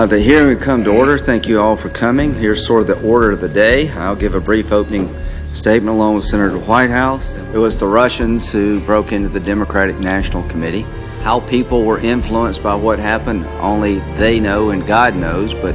[0.00, 1.18] Uh, the hearing will come to order.
[1.18, 2.32] Thank you all for coming.
[2.32, 3.90] Here's sort of the order of the day.
[3.90, 5.14] I'll give a brief opening
[5.52, 7.34] statement along with Senator Whitehouse.
[7.36, 10.86] It was the Russians who broke into the Democratic National Committee.
[11.20, 15.74] How people were influenced by what happened, only they know and God knows, but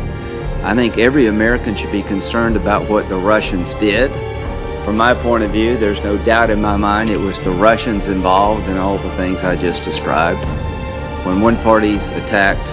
[0.64, 4.12] I think every American should be concerned about what the Russians did.
[4.84, 8.08] From my point of view, there's no doubt in my mind it was the Russians
[8.08, 10.44] involved in all the things I just described.
[11.28, 12.68] When one party's attacked,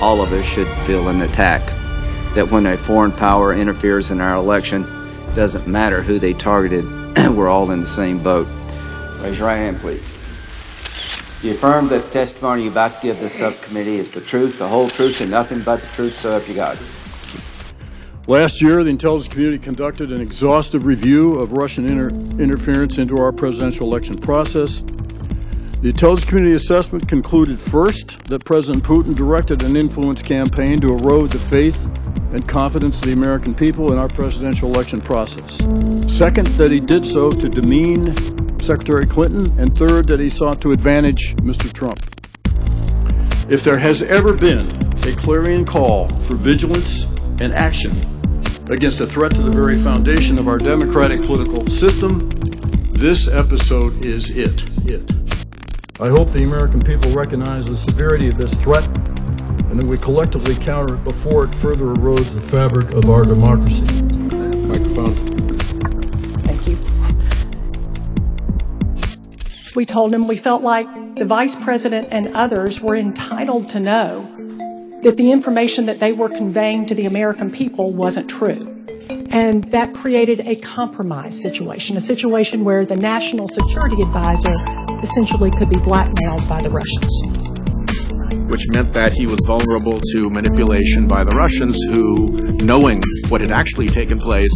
[0.00, 1.66] all of us should feel an attack.
[2.34, 4.86] That when a foreign power interferes in our election,
[5.34, 6.84] doesn't matter who they targeted,
[7.34, 8.46] we're all in the same boat.
[9.20, 10.12] Raise your right hand, please.
[11.40, 14.58] Do you affirm that the testimony you're about to give this subcommittee is the truth,
[14.58, 16.78] the whole truth, and nothing but the truth, so help you God?
[18.26, 22.10] Last year, the intelligence community conducted an exhaustive review of Russian inter-
[22.42, 24.84] interference into our presidential election process.
[25.80, 31.30] The intelligence community assessment concluded first that President Putin directed an influence campaign to erode
[31.30, 31.88] the faith
[32.32, 35.58] and confidence of the American people in our presidential election process.
[36.12, 38.12] Second, that he did so to demean
[38.60, 39.56] Secretary Clinton.
[39.56, 41.72] And third, that he sought to advantage Mr.
[41.72, 42.00] Trump.
[43.48, 44.66] If there has ever been
[45.06, 47.04] a clarion call for vigilance
[47.40, 47.92] and action
[48.68, 52.28] against a threat to the very foundation of our democratic political system,
[52.90, 54.90] this episode is it.
[54.90, 55.17] It.
[56.00, 60.54] I hope the American people recognize the severity of this threat and that we collectively
[60.54, 63.82] counter it before it further erodes the fabric of our democracy.
[64.68, 65.14] Microphone.
[66.44, 66.78] Thank you.
[69.74, 74.22] We told him we felt like the vice president and others were entitled to know
[75.02, 78.72] that the information that they were conveying to the American people wasn't true.
[79.30, 84.54] And that created a compromise situation, a situation where the national security advisor
[85.02, 87.48] essentially could be blackmailed by the Russians
[88.48, 92.32] which meant that he was vulnerable to manipulation by the Russians, who,
[92.64, 94.52] knowing what had actually taken place,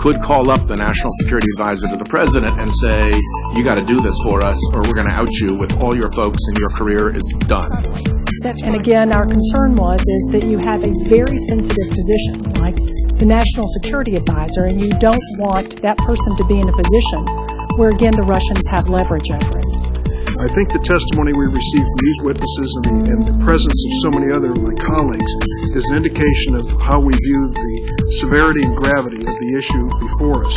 [0.00, 3.12] could call up the national security advisor to the president and say,
[3.54, 5.94] You got to do this for us, or we're going to out you with all
[5.94, 7.68] your folks, and your career is done.
[8.64, 12.76] And again, our concern was is that you have a very sensitive position, like
[13.20, 17.24] the national security advisor, and you don't want that person to be in a position
[17.76, 19.73] where, again, the Russians have leverage over it.
[20.44, 23.92] I think the testimony we received from these witnesses and the, and the presence of
[24.04, 25.32] so many other of my colleagues
[25.72, 30.44] is an indication of how we view the severity and gravity of the issue before
[30.44, 30.52] us.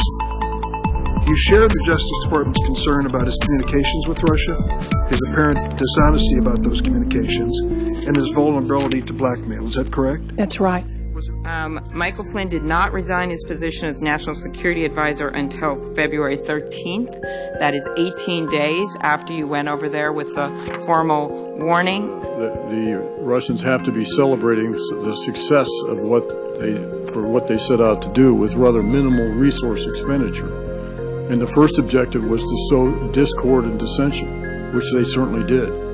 [1.23, 4.59] You share the Justice Department's concern about his communications with Russia,
[5.07, 7.55] his apparent dishonesty about those communications,
[8.03, 9.63] and his vulnerability to blackmail.
[9.71, 10.35] Is that correct?
[10.35, 10.83] That's right.
[11.45, 17.46] Um, Michael Flynn did not resign his position as National Security Advisor until February 13th.
[17.59, 22.19] That is 18 days after you went over there with the formal warning.
[22.19, 26.27] The, the Russians have to be celebrating the success of what
[26.59, 26.75] they
[27.13, 30.51] for what they set out to do with rather minimal resource expenditure.
[31.31, 35.86] And the first objective was to sow discord and dissension, which they certainly did.